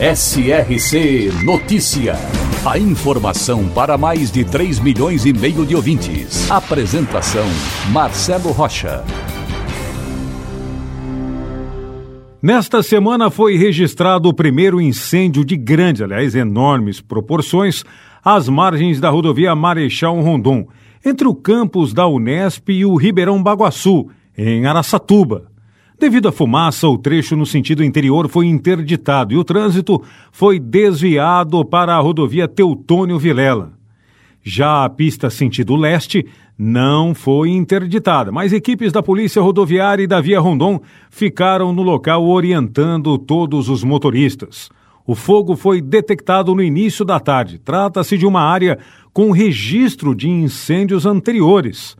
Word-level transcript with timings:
SRC 0.00 1.44
Notícia. 1.44 2.14
A 2.64 2.78
informação 2.78 3.68
para 3.68 3.98
mais 3.98 4.32
de 4.32 4.46
3 4.46 4.80
milhões 4.80 5.26
e 5.26 5.32
meio 5.34 5.66
de 5.66 5.76
ouvintes. 5.76 6.50
Apresentação 6.50 7.44
Marcelo 7.92 8.50
Rocha. 8.50 9.04
Nesta 12.40 12.82
semana 12.82 13.28
foi 13.28 13.58
registrado 13.58 14.30
o 14.30 14.32
primeiro 14.32 14.80
incêndio 14.80 15.44
de 15.44 15.54
grandes, 15.54 16.00
aliás, 16.00 16.34
enormes 16.34 17.02
proporções 17.02 17.84
às 18.24 18.48
margens 18.48 19.00
da 19.00 19.10
rodovia 19.10 19.54
Marechal 19.54 20.18
Rondon, 20.22 20.66
entre 21.04 21.28
o 21.28 21.34
campus 21.34 21.92
da 21.92 22.06
Unesp 22.06 22.70
e 22.70 22.86
o 22.86 22.96
Ribeirão 22.96 23.42
Baguaçu 23.42 24.08
em 24.34 24.64
Araçatuba. 24.64 25.49
Devido 26.00 26.28
à 26.28 26.32
fumaça, 26.32 26.88
o 26.88 26.96
trecho 26.96 27.36
no 27.36 27.44
sentido 27.44 27.84
interior 27.84 28.26
foi 28.26 28.46
interditado 28.46 29.34
e 29.34 29.36
o 29.36 29.44
trânsito 29.44 30.02
foi 30.32 30.58
desviado 30.58 31.62
para 31.62 31.94
a 31.94 32.00
rodovia 32.00 32.48
Teutônio 32.48 33.18
Vilela. 33.18 33.74
Já 34.42 34.86
a 34.86 34.88
pista 34.88 35.28
sentido 35.28 35.76
leste 35.76 36.24
não 36.58 37.14
foi 37.14 37.50
interditada, 37.50 38.32
mas 38.32 38.50
equipes 38.50 38.92
da 38.92 39.02
Polícia 39.02 39.42
Rodoviária 39.42 40.02
e 40.02 40.06
da 40.06 40.22
Via 40.22 40.40
Rondon 40.40 40.80
ficaram 41.10 41.70
no 41.70 41.82
local 41.82 42.26
orientando 42.26 43.18
todos 43.18 43.68
os 43.68 43.84
motoristas. 43.84 44.70
O 45.06 45.14
fogo 45.14 45.54
foi 45.54 45.82
detectado 45.82 46.54
no 46.54 46.62
início 46.62 47.04
da 47.04 47.20
tarde. 47.20 47.58
Trata-se 47.58 48.16
de 48.16 48.24
uma 48.24 48.40
área 48.40 48.78
com 49.12 49.32
registro 49.32 50.14
de 50.14 50.30
incêndios 50.30 51.04
anteriores. 51.04 51.94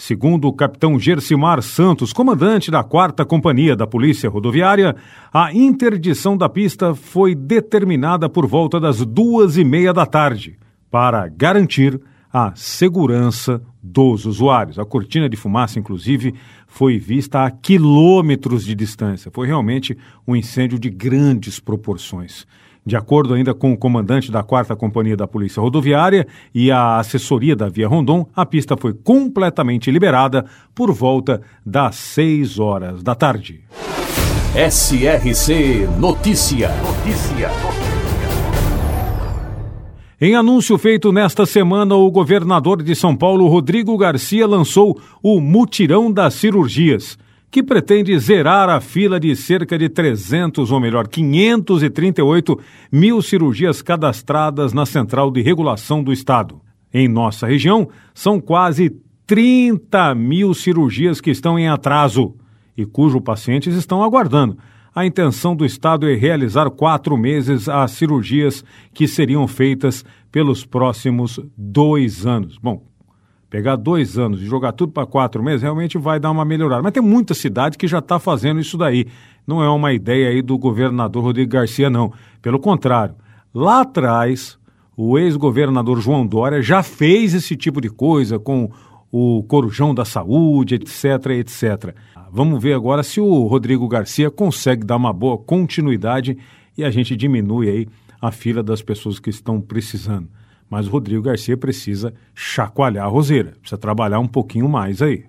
Segundo 0.00 0.48
o 0.48 0.52
capitão 0.54 0.98
Gersimar 0.98 1.60
Santos, 1.60 2.10
comandante 2.10 2.70
da 2.70 2.82
4 2.82 3.26
Companhia 3.26 3.76
da 3.76 3.86
Polícia 3.86 4.30
Rodoviária, 4.30 4.96
a 5.30 5.52
interdição 5.52 6.38
da 6.38 6.48
pista 6.48 6.94
foi 6.94 7.34
determinada 7.34 8.26
por 8.26 8.46
volta 8.46 8.80
das 8.80 9.04
duas 9.04 9.58
e 9.58 9.62
meia 9.62 9.92
da 9.92 10.06
tarde, 10.06 10.58
para 10.90 11.28
garantir 11.28 12.00
a 12.32 12.50
segurança 12.54 13.60
dos 13.82 14.24
usuários. 14.24 14.78
A 14.78 14.86
cortina 14.86 15.28
de 15.28 15.36
fumaça, 15.36 15.78
inclusive, 15.78 16.34
foi 16.66 16.98
vista 16.98 17.44
a 17.44 17.50
quilômetros 17.50 18.64
de 18.64 18.74
distância. 18.74 19.30
Foi 19.30 19.46
realmente 19.46 19.94
um 20.26 20.34
incêndio 20.34 20.78
de 20.78 20.88
grandes 20.88 21.60
proporções. 21.60 22.46
De 22.84 22.96
acordo 22.96 23.34
ainda 23.34 23.52
com 23.52 23.72
o 23.72 23.76
comandante 23.76 24.32
da 24.32 24.42
4 24.42 24.76
Companhia 24.76 25.16
da 25.16 25.26
Polícia 25.26 25.60
Rodoviária 25.60 26.26
e 26.54 26.70
a 26.70 26.98
assessoria 26.98 27.54
da 27.54 27.68
Via 27.68 27.86
Rondon, 27.86 28.26
a 28.34 28.46
pista 28.46 28.76
foi 28.76 28.94
completamente 28.94 29.90
liberada 29.90 30.46
por 30.74 30.92
volta 30.92 31.42
das 31.64 31.96
6 31.96 32.58
horas 32.58 33.02
da 33.02 33.14
tarde. 33.14 33.60
SRC 34.54 35.88
Notícia. 35.98 36.70
Notícia. 36.82 37.50
Em 40.20 40.34
anúncio 40.34 40.76
feito 40.76 41.12
nesta 41.12 41.46
semana, 41.46 41.94
o 41.94 42.10
governador 42.10 42.82
de 42.82 42.94
São 42.94 43.16
Paulo, 43.16 43.46
Rodrigo 43.46 43.96
Garcia, 43.96 44.46
lançou 44.46 45.00
o 45.22 45.40
Mutirão 45.40 46.12
das 46.12 46.34
Cirurgias 46.34 47.16
que 47.50 47.62
pretende 47.62 48.16
zerar 48.18 48.68
a 48.68 48.80
fila 48.80 49.18
de 49.18 49.34
cerca 49.34 49.76
de 49.76 49.88
300, 49.88 50.70
ou 50.70 50.78
melhor, 50.78 51.08
538 51.08 52.58
mil 52.92 53.20
cirurgias 53.20 53.82
cadastradas 53.82 54.72
na 54.72 54.86
Central 54.86 55.30
de 55.30 55.42
Regulação 55.42 56.02
do 56.02 56.12
Estado. 56.12 56.60
Em 56.94 57.08
nossa 57.08 57.46
região, 57.46 57.88
são 58.14 58.40
quase 58.40 58.96
30 59.26 60.14
mil 60.14 60.54
cirurgias 60.54 61.20
que 61.20 61.30
estão 61.30 61.58
em 61.58 61.68
atraso 61.68 62.34
e 62.76 62.86
cujos 62.86 63.22
pacientes 63.22 63.74
estão 63.74 64.02
aguardando. 64.02 64.56
A 64.94 65.06
intenção 65.06 65.54
do 65.54 65.64
Estado 65.64 66.08
é 66.08 66.14
realizar 66.14 66.68
quatro 66.70 67.16
meses 67.16 67.68
as 67.68 67.92
cirurgias 67.92 68.64
que 68.92 69.06
seriam 69.06 69.46
feitas 69.46 70.04
pelos 70.32 70.64
próximos 70.64 71.38
dois 71.56 72.26
anos. 72.26 72.58
Bom, 72.58 72.89
pegar 73.50 73.74
dois 73.74 74.16
anos 74.16 74.40
e 74.40 74.46
jogar 74.46 74.72
tudo 74.72 74.92
para 74.92 75.04
quatro 75.04 75.42
meses, 75.42 75.62
realmente 75.62 75.98
vai 75.98 76.20
dar 76.20 76.30
uma 76.30 76.44
melhorada. 76.44 76.82
Mas 76.82 76.92
tem 76.92 77.02
muita 77.02 77.34
cidade 77.34 77.76
que 77.76 77.88
já 77.88 77.98
está 77.98 78.20
fazendo 78.20 78.60
isso 78.60 78.78
daí. 78.78 79.06
Não 79.44 79.60
é 79.62 79.68
uma 79.68 79.92
ideia 79.92 80.28
aí 80.28 80.40
do 80.40 80.56
governador 80.56 81.24
Rodrigo 81.24 81.50
Garcia, 81.50 81.90
não. 81.90 82.12
Pelo 82.40 82.60
contrário, 82.60 83.16
lá 83.52 83.80
atrás, 83.80 84.56
o 84.96 85.18
ex-governador 85.18 86.00
João 86.00 86.24
Dória 86.24 86.62
já 86.62 86.82
fez 86.82 87.34
esse 87.34 87.56
tipo 87.56 87.80
de 87.80 87.90
coisa 87.90 88.38
com 88.38 88.70
o 89.10 89.42
Corujão 89.42 89.92
da 89.92 90.04
Saúde, 90.04 90.76
etc, 90.76 91.26
etc. 91.30 91.94
Vamos 92.30 92.62
ver 92.62 92.74
agora 92.74 93.02
se 93.02 93.20
o 93.20 93.46
Rodrigo 93.46 93.88
Garcia 93.88 94.30
consegue 94.30 94.84
dar 94.84 94.94
uma 94.94 95.12
boa 95.12 95.36
continuidade 95.36 96.38
e 96.78 96.84
a 96.84 96.90
gente 96.90 97.16
diminui 97.16 97.68
aí 97.68 97.88
a 98.22 98.30
fila 98.30 98.62
das 98.62 98.80
pessoas 98.80 99.18
que 99.18 99.30
estão 99.30 99.60
precisando. 99.60 100.28
Mas 100.70 100.86
o 100.86 100.90
Rodrigo 100.90 101.22
Garcia 101.22 101.56
precisa 101.56 102.14
chacoalhar 102.32 103.04
a 103.04 103.08
roseira, 103.08 103.56
precisa 103.60 103.76
trabalhar 103.76 104.20
um 104.20 104.28
pouquinho 104.28 104.68
mais 104.68 105.02
aí. 105.02 105.24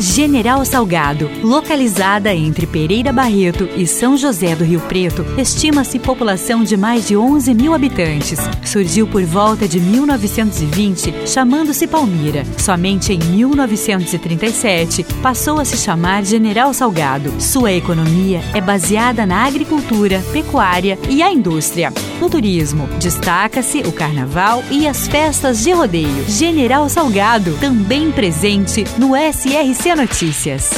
General 0.00 0.64
Salgado, 0.64 1.30
localizada 1.42 2.34
entre 2.34 2.66
Pereira 2.66 3.12
Barreto 3.12 3.68
e 3.76 3.86
São 3.86 4.16
José 4.16 4.56
do 4.56 4.64
Rio 4.64 4.80
Preto, 4.80 5.26
estima-se 5.36 5.98
população 5.98 6.64
de 6.64 6.74
mais 6.74 7.06
de 7.06 7.18
11 7.18 7.52
mil 7.52 7.74
habitantes. 7.74 8.38
Surgiu 8.64 9.06
por 9.06 9.22
volta 9.24 9.68
de 9.68 9.78
1920, 9.78 11.28
chamando-se 11.28 11.86
Palmira. 11.86 12.46
Somente 12.56 13.12
em 13.12 13.18
1937 13.18 15.04
passou 15.22 15.60
a 15.60 15.66
se 15.66 15.76
chamar 15.76 16.24
General 16.24 16.72
Salgado. 16.72 17.38
Sua 17.38 17.70
economia 17.70 18.40
é 18.54 18.60
baseada 18.60 19.26
na 19.26 19.44
agricultura, 19.44 20.24
pecuária 20.32 20.98
e 21.10 21.22
a 21.22 21.30
indústria. 21.30 21.92
No 22.18 22.30
turismo, 22.30 22.86
destaca-se 22.98 23.80
o 23.80 23.92
carnaval 23.92 24.62
e 24.70 24.86
as 24.86 25.06
festas 25.08 25.62
de 25.62 25.72
rodeio. 25.72 26.24
General 26.26 26.88
Salgado, 26.88 27.54
também 27.60 28.10
presente 28.10 28.84
no 28.98 29.10
SRC 29.14 29.89
Notícias. 29.94 30.70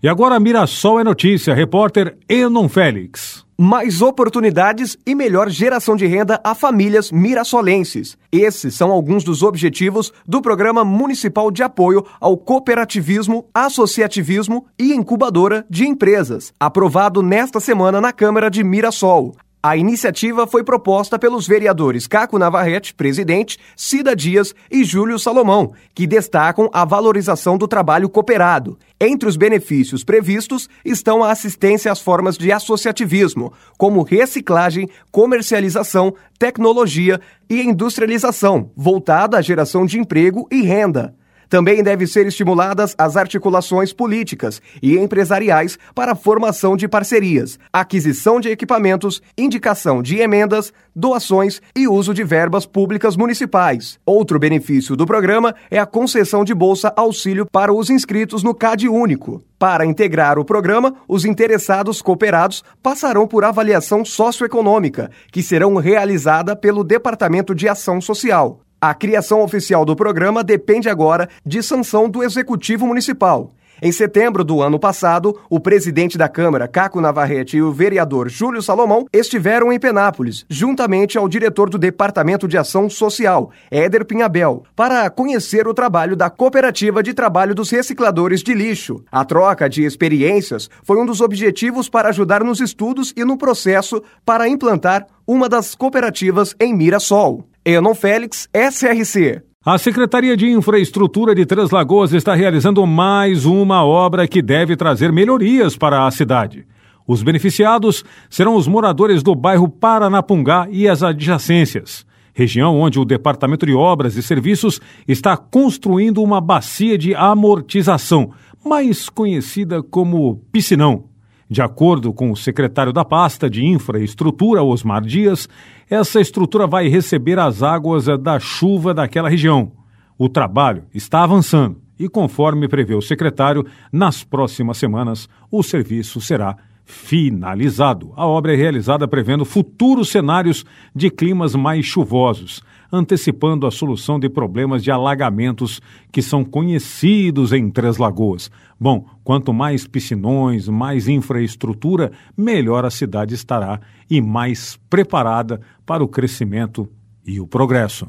E 0.00 0.08
agora 0.08 0.38
Mirassol 0.38 1.00
é 1.00 1.04
notícia, 1.04 1.54
repórter 1.54 2.16
Enon 2.28 2.68
Félix. 2.68 3.44
Mais 3.58 4.00
oportunidades 4.00 4.96
e 5.04 5.12
melhor 5.12 5.50
geração 5.50 5.96
de 5.96 6.06
renda 6.06 6.40
a 6.44 6.54
famílias 6.54 7.10
mirassolenses. 7.10 8.16
Esses 8.30 8.76
são 8.76 8.92
alguns 8.92 9.24
dos 9.24 9.42
objetivos 9.42 10.12
do 10.24 10.40
Programa 10.40 10.84
Municipal 10.84 11.50
de 11.50 11.64
Apoio 11.64 12.06
ao 12.20 12.36
Cooperativismo, 12.36 13.46
Associativismo 13.52 14.66
e 14.78 14.94
Incubadora 14.94 15.66
de 15.68 15.84
Empresas, 15.84 16.52
aprovado 16.60 17.20
nesta 17.20 17.58
semana 17.58 18.00
na 18.00 18.12
Câmara 18.12 18.48
de 18.48 18.62
Mirassol. 18.62 19.34
A 19.60 19.76
iniciativa 19.76 20.46
foi 20.46 20.62
proposta 20.62 21.18
pelos 21.18 21.44
vereadores 21.44 22.06
Caco 22.06 22.38
Navarrete, 22.38 22.94
presidente, 22.94 23.58
Cida 23.76 24.14
Dias 24.14 24.54
e 24.70 24.84
Júlio 24.84 25.18
Salomão, 25.18 25.72
que 25.92 26.06
destacam 26.06 26.70
a 26.72 26.84
valorização 26.84 27.58
do 27.58 27.66
trabalho 27.66 28.08
cooperado. 28.08 28.78
Entre 29.00 29.28
os 29.28 29.36
benefícios 29.36 30.04
previstos 30.04 30.68
estão 30.84 31.24
a 31.24 31.32
assistência 31.32 31.90
às 31.90 32.00
formas 32.00 32.38
de 32.38 32.52
associativismo, 32.52 33.52
como 33.76 34.04
reciclagem, 34.04 34.88
comercialização, 35.10 36.14
tecnologia 36.38 37.20
e 37.50 37.60
industrialização, 37.60 38.70
voltada 38.76 39.38
à 39.38 39.42
geração 39.42 39.84
de 39.84 39.98
emprego 39.98 40.46
e 40.52 40.62
renda. 40.62 41.16
Também 41.48 41.82
devem 41.82 42.06
ser 42.06 42.26
estimuladas 42.26 42.94
as 42.98 43.16
articulações 43.16 43.92
políticas 43.92 44.60
e 44.82 44.96
empresariais 44.98 45.78
para 45.94 46.12
a 46.12 46.16
formação 46.16 46.76
de 46.76 46.86
parcerias, 46.86 47.58
aquisição 47.72 48.38
de 48.38 48.50
equipamentos, 48.50 49.22
indicação 49.36 50.02
de 50.02 50.18
emendas, 50.18 50.72
doações 50.94 51.62
e 51.74 51.88
uso 51.88 52.12
de 52.12 52.22
verbas 52.22 52.66
públicas 52.66 53.16
municipais. 53.16 53.98
Outro 54.04 54.38
benefício 54.38 54.94
do 54.94 55.06
programa 55.06 55.54
é 55.70 55.78
a 55.78 55.86
concessão 55.86 56.44
de 56.44 56.52
bolsa 56.52 56.92
auxílio 56.96 57.46
para 57.46 57.72
os 57.72 57.88
inscritos 57.88 58.42
no 58.42 58.54
CAD 58.54 58.88
Único. 58.88 59.42
Para 59.58 59.86
integrar 59.86 60.38
o 60.38 60.44
programa, 60.44 60.94
os 61.08 61.24
interessados 61.24 62.00
cooperados 62.02 62.62
passarão 62.82 63.26
por 63.26 63.44
avaliação 63.44 64.04
socioeconômica, 64.04 65.10
que 65.32 65.42
serão 65.42 65.74
realizada 65.76 66.54
pelo 66.54 66.84
Departamento 66.84 67.54
de 67.54 67.68
Ação 67.68 68.00
Social. 68.00 68.60
A 68.80 68.94
criação 68.94 69.42
oficial 69.42 69.84
do 69.84 69.96
programa 69.96 70.44
depende 70.44 70.88
agora 70.88 71.28
de 71.44 71.60
sanção 71.64 72.08
do 72.08 72.22
Executivo 72.22 72.86
Municipal. 72.86 73.50
Em 73.82 73.90
setembro 73.90 74.44
do 74.44 74.62
ano 74.62 74.78
passado, 74.78 75.36
o 75.50 75.58
presidente 75.58 76.16
da 76.16 76.28
Câmara, 76.28 76.68
Caco 76.68 77.00
Navarrete, 77.00 77.56
e 77.56 77.62
o 77.62 77.72
vereador 77.72 78.28
Júlio 78.28 78.62
Salomão 78.62 79.06
estiveram 79.12 79.72
em 79.72 79.80
Penápolis, 79.80 80.44
juntamente 80.48 81.18
ao 81.18 81.28
diretor 81.28 81.68
do 81.68 81.78
Departamento 81.78 82.46
de 82.46 82.56
Ação 82.56 82.88
Social, 82.88 83.50
Éder 83.68 84.04
Pinhabel, 84.04 84.62
para 84.76 85.10
conhecer 85.10 85.66
o 85.66 85.74
trabalho 85.74 86.14
da 86.14 86.30
Cooperativa 86.30 87.02
de 87.02 87.14
Trabalho 87.14 87.56
dos 87.56 87.70
Recicladores 87.70 88.42
de 88.44 88.54
Lixo. 88.54 89.02
A 89.10 89.24
troca 89.24 89.68
de 89.68 89.84
experiências 89.84 90.70
foi 90.84 90.98
um 90.98 91.06
dos 91.06 91.20
objetivos 91.20 91.88
para 91.88 92.10
ajudar 92.10 92.44
nos 92.44 92.60
estudos 92.60 93.12
e 93.16 93.24
no 93.24 93.36
processo 93.36 94.02
para 94.24 94.48
implantar 94.48 95.06
uma 95.26 95.48
das 95.48 95.74
cooperativas 95.74 96.54
em 96.60 96.74
Mirassol. 96.74 97.44
Enon 97.68 97.94
Félix, 97.94 98.48
SRC. 98.54 99.42
A 99.62 99.76
Secretaria 99.76 100.34
de 100.34 100.50
Infraestrutura 100.50 101.34
de 101.34 101.44
Três 101.44 101.70
Lagoas 101.70 102.14
está 102.14 102.34
realizando 102.34 102.86
mais 102.86 103.44
uma 103.44 103.84
obra 103.84 104.26
que 104.26 104.40
deve 104.40 104.74
trazer 104.74 105.12
melhorias 105.12 105.76
para 105.76 106.06
a 106.06 106.10
cidade. 106.10 106.66
Os 107.06 107.22
beneficiados 107.22 108.06
serão 108.30 108.54
os 108.54 108.66
moradores 108.66 109.22
do 109.22 109.34
bairro 109.34 109.68
Paranapungá 109.68 110.66
e 110.70 110.88
as 110.88 111.02
adjacências, 111.02 112.06
região 112.32 112.80
onde 112.80 112.98
o 112.98 113.04
Departamento 113.04 113.66
de 113.66 113.74
Obras 113.74 114.16
e 114.16 114.22
Serviços 114.22 114.80
está 115.06 115.36
construindo 115.36 116.22
uma 116.22 116.40
bacia 116.40 116.96
de 116.96 117.14
amortização, 117.14 118.30
mais 118.64 119.10
conhecida 119.10 119.82
como 119.82 120.42
piscinão. 120.50 121.07
De 121.50 121.62
acordo 121.62 122.12
com 122.12 122.30
o 122.30 122.36
secretário 122.36 122.92
da 122.92 123.04
pasta 123.04 123.48
de 123.48 123.64
Infraestrutura, 123.64 124.62
Osmar 124.62 125.02
Dias, 125.02 125.48
essa 125.88 126.20
estrutura 126.20 126.66
vai 126.66 126.88
receber 126.88 127.38
as 127.38 127.62
águas 127.62 128.04
da 128.20 128.38
chuva 128.38 128.92
daquela 128.92 129.30
região. 129.30 129.72
O 130.18 130.28
trabalho 130.28 130.84
está 130.92 131.22
avançando 131.22 131.80
e, 131.98 132.08
conforme 132.08 132.68
prevê 132.68 132.94
o 132.94 133.00
secretário, 133.00 133.64
nas 133.90 134.22
próximas 134.22 134.76
semanas 134.76 135.28
o 135.50 135.62
serviço 135.62 136.20
será 136.20 136.56
finalizado. 136.88 138.14
A 138.16 138.26
obra 138.26 138.54
é 138.54 138.56
realizada 138.56 139.06
prevendo 139.06 139.44
futuros 139.44 140.08
cenários 140.08 140.64
de 140.94 141.10
climas 141.10 141.54
mais 141.54 141.84
chuvosos, 141.84 142.62
antecipando 142.90 143.66
a 143.66 143.70
solução 143.70 144.18
de 144.18 144.26
problemas 144.26 144.82
de 144.82 144.90
alagamentos 144.90 145.82
que 146.10 146.22
são 146.22 146.42
conhecidos 146.42 147.52
em 147.52 147.70
Três 147.70 147.98
Lagoas. 147.98 148.50
Bom, 148.80 149.04
quanto 149.22 149.52
mais 149.52 149.86
piscinões, 149.86 150.66
mais 150.66 151.08
infraestrutura, 151.08 152.10
melhor 152.34 152.86
a 152.86 152.90
cidade 152.90 153.34
estará 153.34 153.80
e 154.08 154.22
mais 154.22 154.80
preparada 154.88 155.60
para 155.84 156.02
o 156.02 156.08
crescimento 156.08 156.88
e 157.26 157.38
o 157.38 157.46
progresso. 157.46 158.08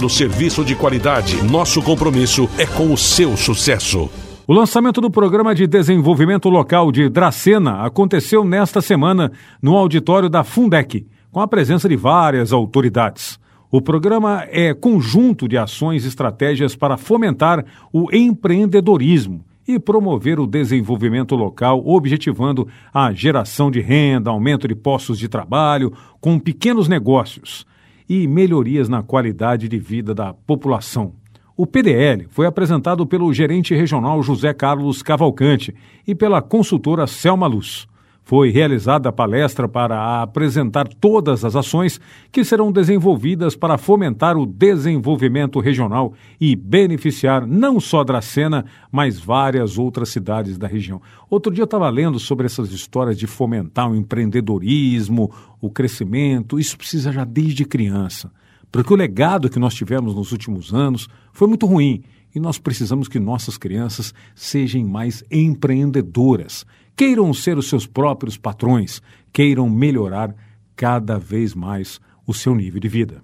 oferecendo 0.00 0.08
serviço 0.08 0.64
de 0.64 0.74
qualidade. 0.74 1.42
Nosso 1.42 1.82
compromisso 1.82 2.48
é 2.56 2.66
com 2.66 2.92
o 2.92 2.96
seu 2.96 3.36
sucesso. 3.36 4.08
O 4.46 4.52
lançamento 4.52 5.00
do 5.00 5.10
Programa 5.10 5.54
de 5.54 5.66
Desenvolvimento 5.66 6.48
Local 6.48 6.90
de 6.90 7.08
Dracena 7.08 7.84
aconteceu 7.84 8.44
nesta 8.44 8.80
semana 8.80 9.30
no 9.62 9.76
auditório 9.76 10.28
da 10.28 10.42
Fundec, 10.42 11.06
com 11.30 11.40
a 11.40 11.48
presença 11.48 11.88
de 11.88 11.96
várias 11.96 12.52
autoridades. 12.52 13.38
O 13.70 13.80
programa 13.80 14.44
é 14.50 14.74
conjunto 14.74 15.46
de 15.46 15.56
ações 15.56 16.04
e 16.04 16.08
estratégias 16.08 16.74
para 16.74 16.96
fomentar 16.96 17.64
o 17.92 18.12
empreendedorismo 18.12 19.44
e 19.68 19.78
promover 19.78 20.40
o 20.40 20.46
desenvolvimento 20.46 21.36
local, 21.36 21.80
objetivando 21.86 22.66
a 22.92 23.12
geração 23.12 23.70
de 23.70 23.80
renda, 23.80 24.30
aumento 24.30 24.66
de 24.66 24.74
postos 24.74 25.18
de 25.18 25.28
trabalho 25.28 25.92
com 26.20 26.38
pequenos 26.40 26.88
negócios 26.88 27.64
e 28.10 28.26
melhorias 28.26 28.88
na 28.88 29.04
qualidade 29.04 29.68
de 29.68 29.78
vida 29.78 30.12
da 30.12 30.34
população. 30.34 31.12
O 31.56 31.64
PDL 31.64 32.26
foi 32.28 32.44
apresentado 32.44 33.06
pelo 33.06 33.32
gerente 33.32 33.72
regional 33.72 34.20
José 34.20 34.52
Carlos 34.52 35.00
Cavalcante 35.00 35.72
e 36.04 36.12
pela 36.12 36.42
consultora 36.42 37.06
Selma 37.06 37.46
Luz. 37.46 37.86
Foi 38.22 38.50
realizada 38.50 39.08
a 39.08 39.12
palestra 39.12 39.66
para 39.68 40.22
apresentar 40.22 40.86
todas 40.86 41.44
as 41.44 41.56
ações 41.56 42.00
que 42.30 42.44
serão 42.44 42.70
desenvolvidas 42.70 43.56
para 43.56 43.76
fomentar 43.76 44.36
o 44.36 44.46
desenvolvimento 44.46 45.58
regional 45.58 46.12
e 46.40 46.54
beneficiar 46.54 47.46
não 47.46 47.80
só 47.80 48.04
Dracena, 48.04 48.64
mas 48.92 49.18
várias 49.18 49.78
outras 49.78 50.10
cidades 50.10 50.56
da 50.56 50.68
região. 50.68 51.02
Outro 51.28 51.52
dia 51.52 51.62
eu 51.62 51.64
estava 51.66 51.88
lendo 51.90 52.18
sobre 52.20 52.46
essas 52.46 52.70
histórias 52.72 53.18
de 53.18 53.26
fomentar 53.26 53.90
o 53.90 53.96
empreendedorismo, 53.96 55.30
o 55.60 55.70
crescimento. 55.70 56.58
Isso 56.58 56.78
precisa 56.78 57.10
já 57.10 57.24
desde 57.24 57.64
criança. 57.64 58.30
Porque 58.70 58.92
o 58.92 58.96
legado 58.96 59.50
que 59.50 59.58
nós 59.58 59.74
tivemos 59.74 60.14
nos 60.14 60.30
últimos 60.30 60.72
anos 60.72 61.08
foi 61.32 61.48
muito 61.48 61.66
ruim 61.66 62.04
e 62.34 62.40
nós 62.40 62.58
precisamos 62.58 63.08
que 63.08 63.18
nossas 63.18 63.56
crianças 63.56 64.14
sejam 64.34 64.84
mais 64.84 65.24
empreendedoras 65.30 66.64
queiram 67.00 67.32
ser 67.32 67.56
os 67.56 67.66
seus 67.66 67.86
próprios 67.86 68.36
patrões, 68.36 69.00
queiram 69.32 69.70
melhorar 69.70 70.34
cada 70.76 71.18
vez 71.18 71.54
mais 71.54 71.98
o 72.26 72.34
seu 72.34 72.54
nível 72.54 72.78
de 72.78 72.88
vida. 72.88 73.22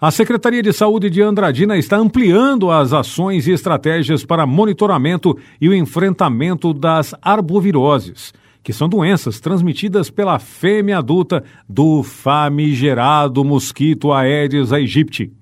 A 0.00 0.10
Secretaria 0.10 0.60
de 0.60 0.72
Saúde 0.72 1.08
de 1.08 1.22
Andradina 1.22 1.76
está 1.78 1.96
ampliando 1.96 2.68
as 2.68 2.92
ações 2.92 3.46
e 3.46 3.52
estratégias 3.52 4.24
para 4.24 4.44
monitoramento 4.44 5.38
e 5.60 5.68
o 5.68 5.74
enfrentamento 5.74 6.74
das 6.74 7.14
arboviroses, 7.22 8.34
que 8.60 8.72
são 8.72 8.88
doenças 8.88 9.38
transmitidas 9.38 10.10
pela 10.10 10.40
fêmea 10.40 10.98
adulta 10.98 11.44
do 11.68 12.02
famigerado 12.02 13.44
mosquito 13.44 14.12
Aedes 14.12 14.72
aegypti, 14.72 15.32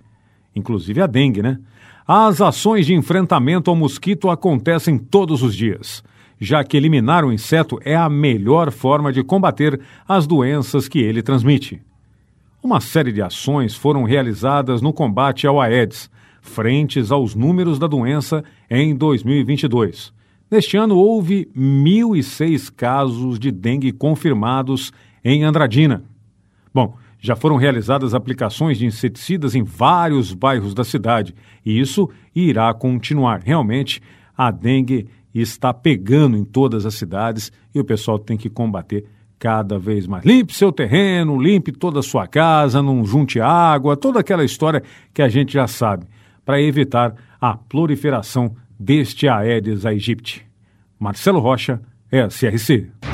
inclusive 0.54 1.00
a 1.00 1.06
dengue, 1.06 1.40
né? 1.40 1.58
As 2.06 2.40
ações 2.40 2.86
de 2.86 2.94
enfrentamento 2.94 3.70
ao 3.70 3.76
mosquito 3.76 4.28
acontecem 4.30 4.98
todos 4.98 5.42
os 5.42 5.54
dias 5.54 6.02
já 6.44 6.62
que 6.64 6.76
eliminar 6.76 7.24
o 7.24 7.32
inseto 7.32 7.78
é 7.84 7.96
a 7.96 8.08
melhor 8.08 8.70
forma 8.70 9.12
de 9.12 9.22
combater 9.22 9.80
as 10.06 10.26
doenças 10.26 10.88
que 10.88 10.98
ele 10.98 11.22
transmite. 11.22 11.80
Uma 12.62 12.80
série 12.80 13.12
de 13.12 13.22
ações 13.22 13.74
foram 13.74 14.04
realizadas 14.04 14.80
no 14.80 14.92
combate 14.92 15.46
ao 15.46 15.60
Aedes, 15.60 16.10
frentes 16.40 17.10
aos 17.10 17.34
números 17.34 17.78
da 17.78 17.86
doença 17.86 18.42
em 18.70 18.94
2022. 18.94 20.12
Neste 20.50 20.76
ano, 20.76 20.96
houve 20.96 21.48
1.006 21.56 22.72
casos 22.74 23.38
de 23.38 23.50
dengue 23.50 23.92
confirmados 23.92 24.92
em 25.24 25.42
Andradina. 25.42 26.04
Bom, 26.72 26.96
já 27.24 27.34
foram 27.34 27.56
realizadas 27.56 28.12
aplicações 28.12 28.76
de 28.76 28.84
inseticidas 28.84 29.54
em 29.54 29.62
vários 29.62 30.34
bairros 30.34 30.74
da 30.74 30.84
cidade 30.84 31.34
e 31.64 31.80
isso 31.80 32.10
irá 32.36 32.74
continuar. 32.74 33.40
Realmente, 33.42 34.02
a 34.36 34.50
dengue 34.50 35.08
está 35.34 35.72
pegando 35.72 36.36
em 36.36 36.44
todas 36.44 36.84
as 36.84 36.96
cidades 36.96 37.50
e 37.74 37.80
o 37.80 37.84
pessoal 37.84 38.18
tem 38.18 38.36
que 38.36 38.50
combater 38.50 39.06
cada 39.38 39.78
vez 39.78 40.06
mais. 40.06 40.22
Limpe 40.22 40.52
seu 40.52 40.70
terreno, 40.70 41.40
limpe 41.40 41.72
toda 41.72 42.00
a 42.00 42.02
sua 42.02 42.26
casa, 42.26 42.82
não 42.82 43.02
junte 43.06 43.40
água, 43.40 43.96
toda 43.96 44.20
aquela 44.20 44.44
história 44.44 44.82
que 45.14 45.22
a 45.22 45.28
gente 45.28 45.54
já 45.54 45.66
sabe, 45.66 46.04
para 46.44 46.60
evitar 46.60 47.14
a 47.40 47.56
proliferação 47.56 48.54
deste 48.78 49.26
Aedes 49.26 49.86
aegypti. 49.86 50.44
Marcelo 51.00 51.40
Rocha, 51.40 51.80
SRC. 52.12 53.13